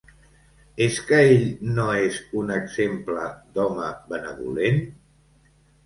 És 0.85 0.97
que 1.09 1.19
ell 1.33 1.45
no 1.79 1.85
és 2.07 2.19
un 2.41 2.51
exemple 2.57 3.29
d'home 3.59 3.95
benevolent? 4.15 4.85